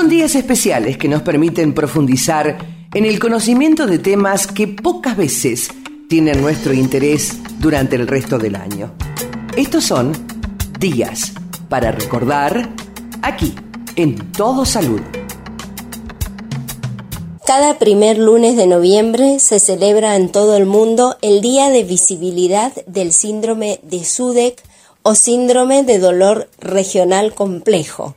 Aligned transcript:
Son 0.00 0.08
días 0.08 0.34
especiales 0.34 0.96
que 0.96 1.08
nos 1.08 1.20
permiten 1.20 1.74
profundizar 1.74 2.56
en 2.94 3.04
el 3.04 3.18
conocimiento 3.18 3.86
de 3.86 3.98
temas 3.98 4.46
que 4.46 4.66
pocas 4.66 5.14
veces 5.14 5.68
tienen 6.08 6.40
nuestro 6.40 6.72
interés 6.72 7.36
durante 7.58 7.96
el 7.96 8.08
resto 8.08 8.38
del 8.38 8.56
año. 8.56 8.94
Estos 9.58 9.84
son 9.84 10.12
días 10.78 11.34
para 11.68 11.92
recordar 11.92 12.70
aquí 13.20 13.54
en 13.94 14.32
Todo 14.32 14.64
Salud. 14.64 15.02
Cada 17.44 17.78
primer 17.78 18.16
lunes 18.16 18.56
de 18.56 18.66
noviembre 18.66 19.38
se 19.38 19.58
celebra 19.58 20.16
en 20.16 20.32
todo 20.32 20.56
el 20.56 20.64
mundo 20.64 21.18
el 21.20 21.42
Día 21.42 21.68
de 21.68 21.84
Visibilidad 21.84 22.72
del 22.86 23.12
Síndrome 23.12 23.80
de 23.82 24.02
SUDEC 24.02 24.62
o 25.02 25.14
Síndrome 25.14 25.82
de 25.82 25.98
Dolor 25.98 26.48
Regional 26.58 27.34
Complejo. 27.34 28.14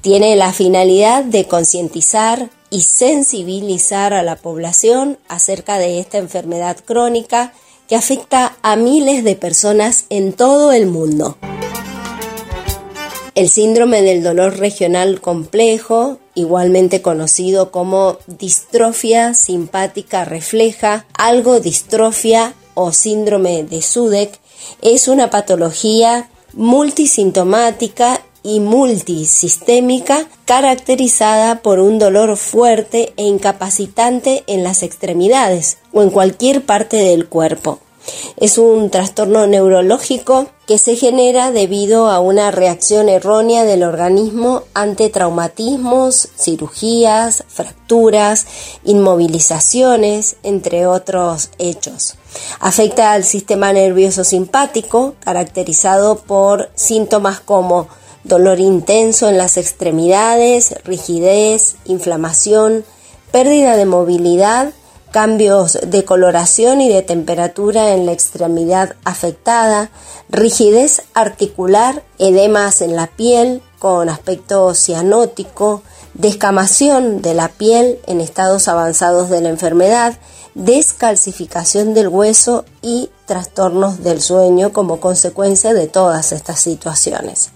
Tiene 0.00 0.36
la 0.36 0.52
finalidad 0.52 1.24
de 1.24 1.46
concientizar 1.46 2.50
y 2.70 2.82
sensibilizar 2.82 4.14
a 4.14 4.22
la 4.22 4.36
población 4.36 5.18
acerca 5.28 5.78
de 5.78 6.00
esta 6.00 6.18
enfermedad 6.18 6.76
crónica 6.84 7.52
que 7.88 7.96
afecta 7.96 8.56
a 8.62 8.76
miles 8.76 9.24
de 9.24 9.34
personas 9.34 10.04
en 10.10 10.32
todo 10.32 10.72
el 10.72 10.86
mundo. 10.86 11.36
El 13.34 13.48
síndrome 13.48 14.02
del 14.02 14.22
dolor 14.22 14.58
regional 14.58 15.20
complejo, 15.20 16.18
igualmente 16.34 17.00
conocido 17.00 17.70
como 17.70 18.18
distrofia 18.26 19.34
simpática 19.34 20.24
refleja, 20.24 21.06
algo 21.14 21.60
distrofia 21.60 22.54
o 22.74 22.92
síndrome 22.92 23.64
de 23.64 23.82
Sudeck, 23.82 24.38
es 24.82 25.08
una 25.08 25.30
patología 25.30 26.28
multisintomática 26.52 28.20
y 28.42 28.60
multisistémica 28.60 30.26
caracterizada 30.44 31.62
por 31.62 31.78
un 31.78 31.98
dolor 31.98 32.36
fuerte 32.36 33.12
e 33.16 33.24
incapacitante 33.24 34.44
en 34.46 34.64
las 34.64 34.82
extremidades 34.82 35.78
o 35.92 36.02
en 36.02 36.10
cualquier 36.10 36.64
parte 36.64 36.96
del 36.96 37.28
cuerpo. 37.28 37.80
Es 38.36 38.56
un 38.56 38.90
trastorno 38.90 39.46
neurológico 39.46 40.46
que 40.66 40.78
se 40.78 40.96
genera 40.96 41.50
debido 41.50 42.08
a 42.08 42.20
una 42.20 42.50
reacción 42.50 43.08
errónea 43.08 43.64
del 43.64 43.82
organismo 43.82 44.62
ante 44.72 45.10
traumatismos, 45.10 46.28
cirugías, 46.38 47.44
fracturas, 47.48 48.46
inmovilizaciones, 48.84 50.36
entre 50.42 50.86
otros 50.86 51.50
hechos. 51.58 52.16
Afecta 52.60 53.12
al 53.12 53.24
sistema 53.24 53.72
nervioso 53.72 54.24
simpático, 54.24 55.14
caracterizado 55.20 56.16
por 56.20 56.70
síntomas 56.74 57.40
como 57.40 57.88
dolor 58.24 58.60
intenso 58.60 59.28
en 59.28 59.38
las 59.38 59.56
extremidades, 59.56 60.74
rigidez, 60.84 61.76
inflamación, 61.84 62.84
pérdida 63.32 63.76
de 63.76 63.86
movilidad, 63.86 64.72
cambios 65.10 65.78
de 65.86 66.04
coloración 66.04 66.80
y 66.80 66.88
de 66.88 67.02
temperatura 67.02 67.94
en 67.94 68.06
la 68.06 68.12
extremidad 68.12 68.94
afectada, 69.04 69.90
rigidez 70.28 71.02
articular, 71.14 72.02
edemas 72.18 72.82
en 72.82 72.96
la 72.96 73.08
piel 73.08 73.62
con 73.78 74.08
aspecto 74.08 74.74
cianótico, 74.74 75.82
descamación 76.14 77.22
de 77.22 77.34
la 77.34 77.48
piel 77.48 77.98
en 78.06 78.20
estados 78.20 78.68
avanzados 78.68 79.30
de 79.30 79.40
la 79.40 79.48
enfermedad, 79.48 80.18
descalcificación 80.54 81.94
del 81.94 82.08
hueso 82.08 82.64
y 82.82 83.10
trastornos 83.26 84.02
del 84.02 84.20
sueño 84.20 84.72
como 84.72 85.00
consecuencia 85.00 85.72
de 85.72 85.86
todas 85.86 86.32
estas 86.32 86.60
situaciones. 86.60 87.50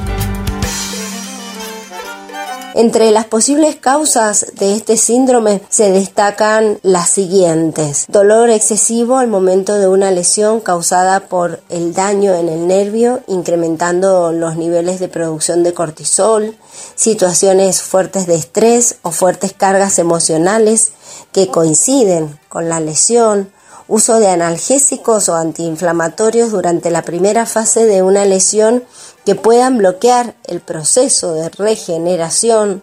Entre 2.77 3.13
las 3.13 3.27
posibles 3.27 3.77
causas 3.77 4.47
de 4.55 4.75
este 4.75 4.97
síndrome 4.97 5.63
se 5.69 5.93
destacan 5.93 6.81
las 6.83 7.09
siguientes. 7.09 8.07
Dolor 8.09 8.51
excesivo 8.51 9.19
al 9.19 9.29
momento 9.29 9.75
de 9.75 9.87
una 9.87 10.11
lesión 10.11 10.61
causada 10.61 11.21
por 11.21 11.63
el 11.69 11.95
daño 11.95 12.35
en 12.35 12.49
el 12.49 12.67
nervio, 12.67 13.21
incrementando 13.29 14.33
los 14.33 14.57
niveles 14.57 14.99
de 14.99 15.07
producción 15.07 15.63
de 15.63 15.73
cortisol, 15.73 16.57
situaciones 16.97 17.81
fuertes 17.81 18.27
de 18.27 18.35
estrés 18.35 18.97
o 19.03 19.13
fuertes 19.13 19.53
cargas 19.53 20.01
emocionales 20.01 20.95
que 21.31 21.47
coinciden 21.47 22.41
con 22.49 22.69
la 22.69 22.81
lesión, 22.81 23.53
uso 23.87 24.19
de 24.19 24.29
analgésicos 24.29 25.29
o 25.29 25.37
antiinflamatorios 25.37 26.51
durante 26.51 26.91
la 26.91 27.03
primera 27.03 27.47
fase 27.47 27.85
de 27.85 28.03
una 28.03 28.25
lesión 28.25 28.83
que 29.25 29.35
puedan 29.35 29.79
bloquear 29.79 30.35
el 30.45 30.61
proceso 30.61 31.35
de 31.35 31.49
regeneración, 31.49 32.83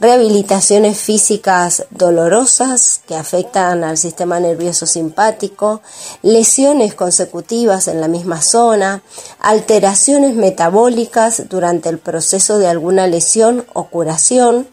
rehabilitaciones 0.00 0.98
físicas 0.98 1.86
dolorosas 1.90 3.00
que 3.06 3.16
afectan 3.16 3.82
al 3.82 3.98
sistema 3.98 4.38
nervioso 4.38 4.86
simpático, 4.86 5.80
lesiones 6.22 6.94
consecutivas 6.94 7.88
en 7.88 8.00
la 8.00 8.08
misma 8.08 8.40
zona, 8.40 9.02
alteraciones 9.40 10.34
metabólicas 10.34 11.48
durante 11.48 11.88
el 11.88 11.98
proceso 11.98 12.58
de 12.58 12.68
alguna 12.68 13.06
lesión 13.06 13.66
o 13.72 13.88
curación 13.88 14.68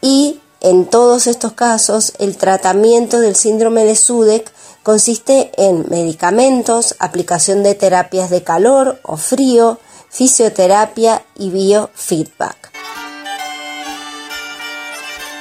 y 0.00 0.40
en 0.60 0.86
todos 0.86 1.26
estos 1.26 1.52
casos 1.52 2.14
el 2.18 2.36
tratamiento 2.36 3.20
del 3.20 3.36
síndrome 3.36 3.84
de 3.84 3.94
Sudeck 3.94 4.50
consiste 4.82 5.52
en 5.56 5.84
medicamentos, 5.90 6.96
aplicación 6.98 7.62
de 7.62 7.74
terapias 7.74 8.30
de 8.30 8.42
calor 8.42 8.98
o 9.02 9.16
frío, 9.16 9.78
fisioterapia 10.10 11.22
y 11.38 11.50
biofeedback. 11.50 12.72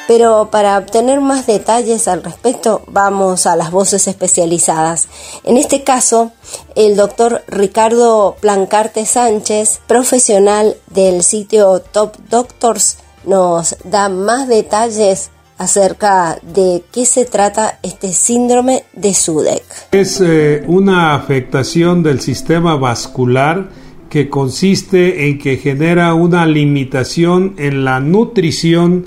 Pero 0.07 0.49
para 0.51 0.77
obtener 0.77 1.19
más 1.19 1.47
detalles 1.47 2.07
al 2.07 2.23
respecto 2.23 2.83
vamos 2.87 3.47
a 3.47 3.55
las 3.55 3.71
voces 3.71 4.07
especializadas. 4.07 5.07
En 5.43 5.57
este 5.57 5.83
caso, 5.83 6.31
el 6.75 6.95
doctor 6.95 7.43
Ricardo 7.47 8.35
Plancarte 8.39 9.05
Sánchez, 9.05 9.81
profesional 9.87 10.75
del 10.87 11.23
sitio 11.23 11.79
Top 11.79 12.17
Doctors, 12.29 12.97
nos 13.25 13.77
da 13.83 14.09
más 14.09 14.47
detalles 14.47 15.31
acerca 15.57 16.37
de 16.43 16.83
qué 16.91 17.05
se 17.05 17.25
trata 17.25 17.79
este 17.81 18.13
síndrome 18.13 18.83
de 18.93 19.13
SUDEC. 19.13 19.63
Es 19.91 20.21
eh, 20.21 20.63
una 20.67 21.15
afectación 21.15 22.03
del 22.03 22.19
sistema 22.19 22.75
vascular 22.75 23.69
que 24.09 24.29
consiste 24.29 25.27
en 25.27 25.39
que 25.39 25.57
genera 25.57 26.13
una 26.13 26.45
limitación 26.45 27.53
en 27.57 27.85
la 27.85 27.99
nutrición 27.99 29.05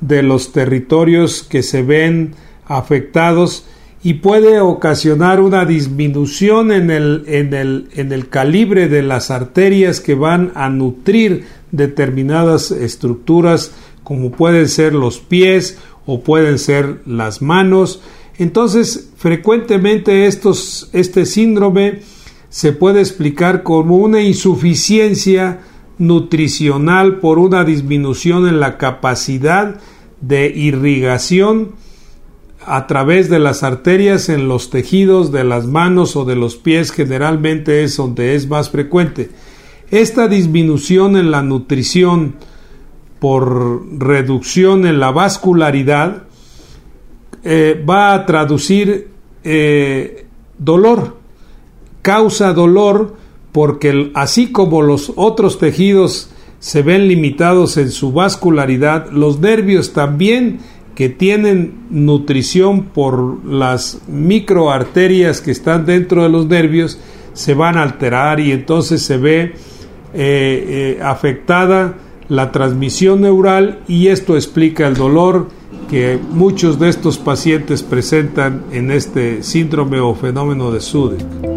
de 0.00 0.22
los 0.22 0.52
territorios 0.52 1.42
que 1.42 1.62
se 1.62 1.82
ven 1.82 2.34
afectados 2.66 3.64
y 4.02 4.14
puede 4.14 4.60
ocasionar 4.60 5.40
una 5.40 5.66
disminución 5.66 6.72
en 6.72 6.90
el, 6.90 7.24
en 7.26 7.52
el, 7.52 7.88
en 7.94 8.12
el 8.12 8.28
calibre 8.28 8.88
de 8.88 9.02
las 9.02 9.30
arterias 9.30 10.00
que 10.00 10.14
van 10.14 10.52
a 10.54 10.70
nutrir 10.70 11.44
determinadas 11.70 12.70
estructuras 12.70 13.72
como 14.02 14.32
pueden 14.32 14.68
ser 14.68 14.94
los 14.94 15.18
pies 15.18 15.78
o 16.06 16.22
pueden 16.22 16.58
ser 16.58 17.02
las 17.06 17.42
manos. 17.42 18.00
Entonces, 18.38 19.10
frecuentemente 19.16 20.26
estos, 20.26 20.88
este 20.94 21.26
síndrome 21.26 22.00
se 22.50 22.72
puede 22.72 23.00
explicar 23.00 23.62
como 23.62 23.96
una 23.96 24.20
insuficiencia 24.20 25.60
nutricional 25.98 27.20
por 27.20 27.38
una 27.38 27.64
disminución 27.64 28.48
en 28.48 28.58
la 28.58 28.76
capacidad 28.76 29.80
de 30.20 30.48
irrigación 30.48 31.72
a 32.66 32.86
través 32.86 33.30
de 33.30 33.38
las 33.38 33.62
arterias 33.62 34.28
en 34.28 34.48
los 34.48 34.68
tejidos 34.68 35.32
de 35.32 35.44
las 35.44 35.66
manos 35.66 36.16
o 36.16 36.24
de 36.24 36.36
los 36.36 36.56
pies 36.56 36.90
generalmente 36.90 37.84
es 37.84 37.96
donde 37.96 38.34
es 38.34 38.48
más 38.48 38.70
frecuente. 38.70 39.30
Esta 39.90 40.26
disminución 40.26 41.16
en 41.16 41.30
la 41.30 41.42
nutrición 41.42 42.34
por 43.20 43.86
reducción 43.98 44.86
en 44.86 44.98
la 44.98 45.12
vascularidad 45.12 46.24
eh, 47.44 47.82
va 47.88 48.12
a 48.12 48.26
traducir 48.26 49.08
eh, 49.44 50.26
dolor 50.58 51.19
causa 52.02 52.52
dolor 52.52 53.16
porque 53.52 54.12
así 54.14 54.52
como 54.52 54.82
los 54.82 55.12
otros 55.16 55.58
tejidos 55.58 56.30
se 56.58 56.82
ven 56.82 57.08
limitados 57.08 57.76
en 57.78 57.90
su 57.90 58.12
vascularidad, 58.12 59.10
los 59.10 59.40
nervios 59.40 59.92
también 59.92 60.60
que 60.94 61.08
tienen 61.08 61.86
nutrición 61.88 62.82
por 62.82 63.44
las 63.44 64.02
microarterias 64.06 65.40
que 65.40 65.50
están 65.50 65.86
dentro 65.86 66.22
de 66.22 66.28
los 66.28 66.46
nervios 66.46 66.98
se 67.32 67.54
van 67.54 67.78
a 67.78 67.82
alterar 67.82 68.40
y 68.40 68.52
entonces 68.52 69.02
se 69.02 69.16
ve 69.16 69.40
eh, 69.42 69.54
eh, 70.14 71.00
afectada 71.02 71.94
la 72.28 72.52
transmisión 72.52 73.22
neural 73.22 73.80
y 73.88 74.08
esto 74.08 74.36
explica 74.36 74.86
el 74.86 74.94
dolor 74.94 75.48
que 75.88 76.18
muchos 76.30 76.78
de 76.78 76.88
estos 76.88 77.18
pacientes 77.18 77.82
presentan 77.82 78.64
en 78.70 78.90
este 78.90 79.42
síndrome 79.42 79.98
o 80.00 80.14
fenómeno 80.14 80.70
de 80.70 80.80
Sudeck. 80.80 81.49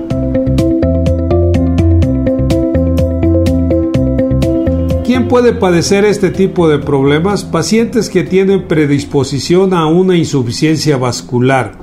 ¿Quién 5.13 5.27
puede 5.27 5.54
padecer 5.54 6.06
este 6.06 6.31
tipo 6.31 6.68
de 6.68 6.80
problemas? 6.80 7.44
Pacientes 7.44 8.10
que 8.10 8.24
tienen 8.24 8.68
predisposición 8.68 9.75
a 9.75 9.86
una 9.86 10.18
insuficiencia 10.18 10.98
vascular 10.98 11.77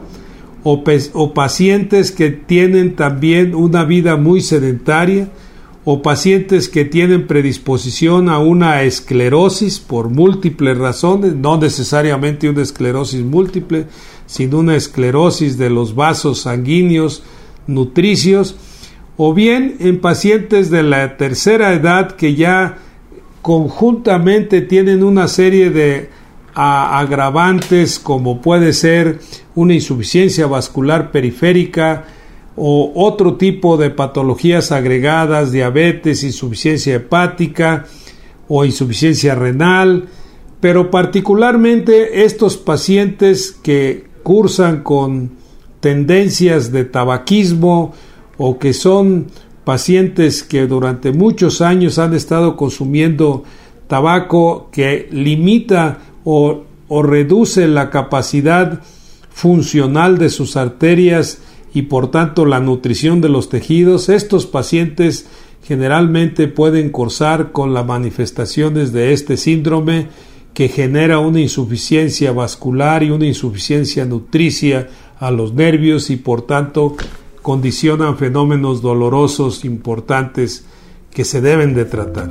o, 0.65 0.83
o 1.13 1.33
pacientes 1.33 2.11
que 2.11 2.31
tienen 2.31 2.97
también 2.97 3.55
una 3.55 3.85
vida 3.85 4.17
muy 4.17 4.41
sedentaria 4.41 5.29
o 5.85 6.03
pacientes 6.03 6.69
que 6.69 6.85
tienen 6.85 7.29
predisposición 7.29 8.29
a 8.29 8.41
una 8.41 8.83
esclerosis 8.83 9.79
por 9.79 10.09
múltiples 10.09 10.77
razones, 10.77 11.33
no 11.37 11.57
necesariamente 11.57 12.51
una 12.51 12.63
esclerosis 12.63 13.25
múltiple, 13.25 13.87
sino 14.27 14.59
una 14.59 14.75
esclerosis 14.75 15.57
de 15.57 15.71
los 15.71 15.95
vasos 15.95 16.41
sanguíneos 16.41 17.23
nutricios, 17.69 18.57
o 19.17 19.35
bien 19.35 19.77
en 19.79 20.01
pacientes 20.01 20.69
de 20.69 20.83
la 20.83 21.17
tercera 21.17 21.73
edad 21.75 22.17
que 22.17 22.35
ya 22.35 22.79
conjuntamente 23.43 24.61
tienen 24.63 25.03
una 25.03 25.29
serie 25.29 25.71
de 25.71 26.11
agravantes 26.55 27.99
como 27.99 28.41
puede 28.41 28.73
ser 28.73 29.21
una 29.55 29.75
insuficiencia 29.75 30.47
vascular 30.47 31.11
periférica, 31.11 32.05
o 32.63 32.93
otro 32.95 33.37
tipo 33.37 33.77
de 33.77 33.89
patologías 33.89 34.71
agregadas, 34.71 35.51
diabetes, 35.51 36.23
insuficiencia 36.25 36.97
hepática 36.97 37.87
o 38.49 38.67
insuficiencia 38.67 39.35
renal, 39.35 40.09
pero 40.61 40.91
particularmente 40.91 42.25
estos 42.25 42.59
pacientes 42.59 43.53
que 43.53 44.05
cursan 44.23 44.83
con 44.83 45.31
tendencias 45.81 46.71
de 46.71 46.85
tabaquismo 46.85 47.95
o 48.37 48.59
que 48.59 48.75
son 48.75 49.29
pacientes 49.71 50.43
que 50.43 50.67
durante 50.67 51.13
muchos 51.13 51.61
años 51.61 52.01
han 52.01 52.13
estado 52.13 52.57
consumiendo 52.57 53.45
tabaco 53.87 54.69
que 54.73 55.09
limita 55.13 55.99
o, 56.25 56.65
reduce 57.05 57.69
la 57.69 57.89
capacidad 57.89 58.81
funcional 59.31 60.19
de 60.19 60.29
sus 60.29 60.57
arterias 60.57 61.39
y 61.73 61.83
por 61.83 62.11
tanto 62.11 62.47
la 62.47 62.59
nutrición 62.59 63.21
de 63.21 63.29
los 63.29 63.49
tejidos, 63.49 64.09
estos 64.09 64.47
pacientes 64.47 65.29
generalmente 65.63 66.49
pueden 66.49 66.91
cursar 66.91 67.53
con 67.53 67.73
las 67.73 67.87
manifestaciones 67.87 68.93
de 68.93 69.13
este 69.13 69.37
síndrome 69.37 70.09
que 70.53 70.67
genera 70.67 71.21
una 71.21 71.39
insuficiencia 71.39 72.33
vascular 72.33 73.05
y 73.05 73.11
una 73.11 73.27
insuficiencia 73.27 74.05
nutricia 74.05 74.89
a 75.21 75.31
los 75.31 75.55
nervios 75.55 76.11
y 76.11 76.17
por 76.17 76.43
tanto 76.43 76.97
condicionan 77.43 78.17
fenómenos 78.17 78.83
dolorosos 78.83 79.65
importantes 79.65 80.65
que 81.13 81.25
se 81.25 81.41
deben 81.41 81.75
de 81.75 81.85
tratar. 81.85 82.31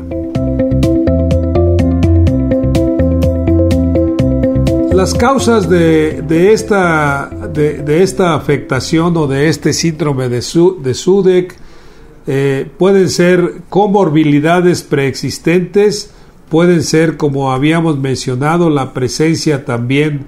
Las 4.94 5.14
causas 5.14 5.70
de, 5.70 6.52
esta, 6.52 7.30
de, 7.54 8.04
esta, 8.04 8.36
afectación 8.36 9.16
o 9.16 9.28
de 9.28 9.48
este 9.48 9.72
síndrome 9.72 10.28
de, 10.28 10.42
de 10.42 10.94
SUDEC 10.94 11.56
eh, 12.28 12.70
pueden 12.78 13.10
ser 13.10 13.62
comorbilidades 13.70 14.84
preexistentes, 14.84 16.12
pueden 16.50 16.84
ser, 16.84 17.16
como 17.16 17.54
habíamos 17.54 17.98
mencionado, 17.98 18.70
la 18.70 18.94
presencia 18.94 19.64
también 19.64 20.26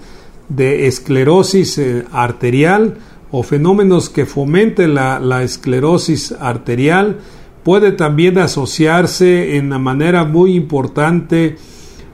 de 0.47 0.87
esclerosis 0.87 1.77
eh, 1.77 2.05
arterial 2.11 2.97
o 3.31 3.43
fenómenos 3.43 4.09
que 4.09 4.25
fomenten 4.25 4.93
la, 4.93 5.19
la, 5.19 5.43
esclerosis 5.43 6.33
arterial, 6.33 7.19
puede 7.63 7.91
también 7.91 8.37
asociarse 8.37 9.55
en 9.57 9.67
una 9.67 9.79
manera 9.79 10.25
muy 10.25 10.55
importante 10.55 11.57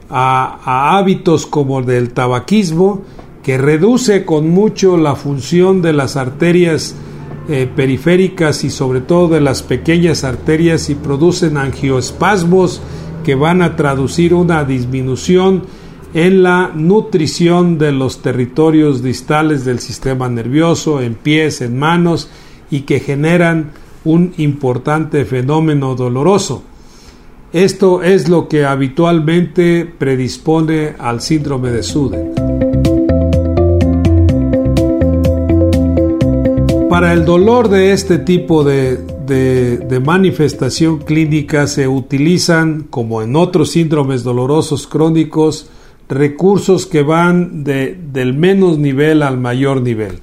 a, 0.09 0.97
hábitos 0.97 1.45
como 1.45 1.79
el 1.79 1.85
del 1.85 2.11
tabaquismo, 2.11 3.01
que 3.43 3.57
reduce 3.57 4.25
con 4.25 4.49
mucho 4.49 4.97
la 4.97 5.15
función 5.15 5.81
de 5.81 5.93
las 5.93 6.17
arterias 6.17 6.95
eh, 7.49 7.69
periféricas 7.73 8.63
y 8.65 8.69
sobre 8.69 8.99
todo 8.99 9.29
de 9.29 9.41
las 9.41 9.63
pequeñas 9.63 10.25
arterias 10.25 10.89
y 10.89 10.95
producen 10.95 11.57
angioespasmos 11.57 12.81
que 13.23 13.35
van 13.35 13.61
a 13.61 13.77
traducir 13.77 14.33
una 14.33 14.65
disminución 14.65 15.63
en 16.13 16.43
la 16.43 16.71
nutrición 16.73 17.77
de 17.77 17.91
los 17.91 18.21
territorios 18.21 19.03
distales 19.03 19.65
del 19.65 19.79
sistema 19.79 20.29
nervioso, 20.29 21.01
en 21.01 21.15
pies, 21.15 21.61
en 21.61 21.77
manos, 21.77 22.29
y 22.71 22.81
que 22.81 22.99
generan 22.99 23.71
un 24.03 24.33
importante 24.37 25.25
fenómeno 25.25 25.95
doloroso. 25.95 26.63
Esto 27.53 28.03
es 28.03 28.27
lo 28.27 28.47
que 28.47 28.65
habitualmente 28.65 29.85
predispone 29.85 30.95
al 30.99 31.21
síndrome 31.21 31.71
de 31.71 31.83
Sude. 31.83 32.31
Para 36.89 37.13
el 37.13 37.25
dolor 37.25 37.69
de 37.69 37.93
este 37.93 38.17
tipo 38.17 38.63
de, 38.63 39.05
manifestación 40.03 40.97
clínica 40.99 41.67
se 41.67 41.87
utilizan, 41.87 42.87
como 42.89 43.21
en 43.21 43.35
otros 43.35 43.71
síndromes 43.71 44.23
dolorosos 44.23 44.87
crónicos, 44.87 45.69
recursos 46.09 46.85
que 46.85 47.01
van 47.03 47.63
del 47.63 48.33
menos 48.33 48.77
nivel 48.77 49.23
al 49.23 49.37
mayor 49.37 49.81
nivel. 49.81 50.19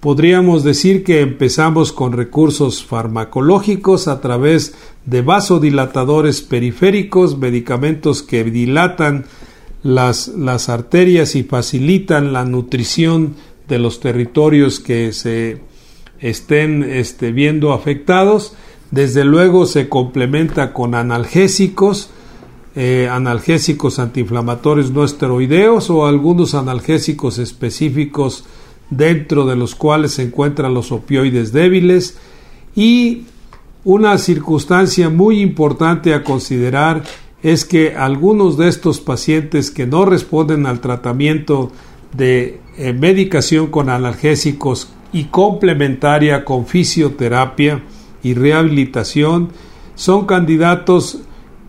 Podríamos 0.00 0.64
decir 0.64 1.02
que 1.02 1.22
empezamos 1.22 1.90
con 1.90 2.12
recursos 2.12 2.84
farmacológicos 2.84 4.06
a 4.06 4.20
través 4.20 4.74
de 5.06 5.22
vasodilatadores 5.22 6.42
periféricos, 6.42 7.38
medicamentos 7.38 8.22
que 8.22 8.44
dilatan 8.44 9.24
las, 9.82 10.28
las 10.28 10.68
arterias 10.68 11.34
y 11.36 11.42
facilitan 11.42 12.32
la 12.32 12.44
nutrición 12.44 13.34
de 13.66 13.78
los 13.78 14.00
territorios 14.00 14.78
que 14.78 15.12
se 15.12 15.60
estén 16.20 16.82
este, 16.82 17.32
viendo 17.32 17.72
afectados. 17.72 18.54
Desde 18.90 19.24
luego 19.24 19.66
se 19.66 19.88
complementa 19.88 20.72
con 20.72 20.94
analgésicos, 20.94 22.10
eh, 22.76 23.08
analgésicos 23.10 23.98
antiinflamatorios 23.98 24.90
no 24.90 25.04
esteroideos 25.04 25.90
o 25.90 26.06
algunos 26.06 26.54
analgésicos 26.54 27.38
específicos 27.38 28.44
dentro 28.90 29.46
de 29.46 29.54
los 29.54 29.74
cuales 29.74 30.12
se 30.12 30.22
encuentran 30.22 30.74
los 30.74 30.90
opioides 30.90 31.52
débiles. 31.52 32.18
Y 32.74 33.24
una 33.84 34.18
circunstancia 34.18 35.08
muy 35.08 35.40
importante 35.40 36.14
a 36.14 36.24
considerar 36.24 37.04
es 37.42 37.64
que 37.64 37.94
algunos 37.94 38.56
de 38.56 38.68
estos 38.68 39.00
pacientes 39.00 39.70
que 39.70 39.86
no 39.86 40.04
responden 40.04 40.66
al 40.66 40.80
tratamiento 40.80 41.70
de 42.16 42.60
eh, 42.76 42.92
medicación 42.92 43.68
con 43.68 43.90
analgésicos 43.90 44.88
y 45.12 45.24
complementaria 45.24 46.44
con 46.44 46.66
fisioterapia 46.66 47.82
y 48.22 48.34
rehabilitación 48.34 49.50
son 49.94 50.26
candidatos 50.26 51.20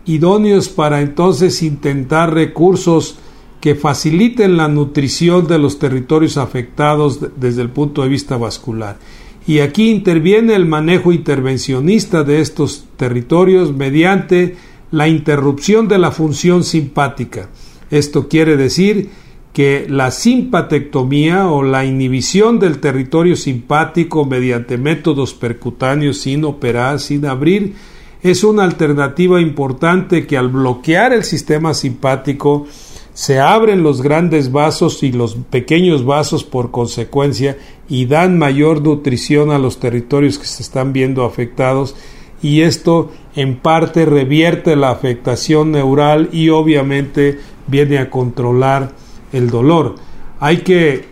idóneos 0.06 0.68
para 0.68 1.00
entonces 1.00 1.62
intentar 1.62 2.32
recursos 2.32 3.18
que 3.60 3.74
faciliten 3.74 4.56
la 4.56 4.68
nutrición 4.68 5.46
de 5.46 5.58
los 5.58 5.78
territorios 5.78 6.36
afectados 6.36 7.20
desde 7.36 7.62
el 7.62 7.70
punto 7.70 8.02
de 8.02 8.08
vista 8.08 8.36
vascular. 8.36 8.98
Y 9.46 9.60
aquí 9.60 9.90
interviene 9.90 10.54
el 10.54 10.66
manejo 10.66 11.12
intervencionista 11.12 12.24
de 12.24 12.40
estos 12.40 12.86
territorios 12.96 13.74
mediante 13.74 14.56
la 14.90 15.08
interrupción 15.08 15.88
de 15.88 15.98
la 15.98 16.10
función 16.10 16.64
simpática. 16.64 17.48
Esto 17.90 18.28
quiere 18.28 18.56
decir 18.56 19.10
que 19.52 19.86
la 19.88 20.10
simpatectomía 20.10 21.48
o 21.48 21.62
la 21.62 21.84
inhibición 21.84 22.58
del 22.58 22.78
territorio 22.78 23.36
simpático 23.36 24.26
mediante 24.26 24.76
métodos 24.76 25.32
percutáneos 25.32 26.18
sin 26.18 26.44
operar, 26.44 27.00
sin 27.00 27.24
abrir, 27.24 27.74
es 28.22 28.44
una 28.44 28.64
alternativa 28.64 29.40
importante 29.40 30.26
que 30.26 30.36
al 30.36 30.48
bloquear 30.48 31.12
el 31.12 31.24
sistema 31.24 31.74
simpático 31.74 32.66
se 33.14 33.40
abren 33.40 33.82
los 33.82 34.02
grandes 34.02 34.52
vasos 34.52 35.02
y 35.02 35.12
los 35.12 35.36
pequeños 35.36 36.04
vasos 36.04 36.44
por 36.44 36.70
consecuencia 36.70 37.56
y 37.88 38.06
dan 38.06 38.36
mayor 38.36 38.82
nutrición 38.82 39.50
a 39.50 39.58
los 39.58 39.80
territorios 39.80 40.38
que 40.38 40.46
se 40.46 40.62
están 40.62 40.92
viendo 40.92 41.24
afectados 41.24 41.94
y 42.42 42.60
esto 42.60 43.10
en 43.34 43.56
parte 43.56 44.04
revierte 44.04 44.76
la 44.76 44.90
afectación 44.90 45.72
neural 45.72 46.28
y 46.32 46.50
obviamente 46.50 47.38
viene 47.66 47.98
a 47.98 48.10
controlar 48.10 48.92
el 49.32 49.50
dolor. 49.50 49.94
Hay 50.38 50.58
que 50.58 51.06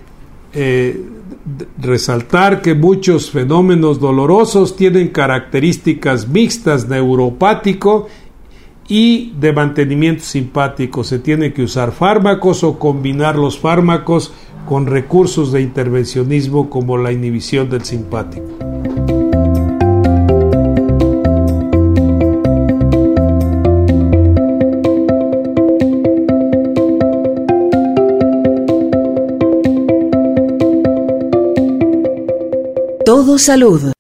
eh, 0.53 1.01
resaltar 1.79 2.63
que 2.63 2.75
muchos 2.75 3.31
fenómenos 3.31 4.01
dolorosos 4.01 4.77
tienen 4.77 5.09
características 5.09 6.29
mixtas 6.29 6.89
neuropático 6.89 8.09
y 8.89 9.33
de 9.39 9.53
mantenimiento 9.53 10.25
simpático. 10.25 11.05
Se 11.05 11.19
tiene 11.19 11.53
que 11.53 11.63
usar 11.63 11.93
fármacos 11.93 12.65
o 12.65 12.79
combinar 12.79 13.37
los 13.37 13.59
fármacos 13.59 14.33
con 14.67 14.87
recursos 14.87 15.53
de 15.53 15.63
intervencionismo 15.63 16.71
como 16.71 16.97
la 16.97 17.13
inhibición 17.13 17.69
del 17.69 17.85
simpático. 17.85 18.45
Todo 33.15 33.39
salud. 33.39 33.94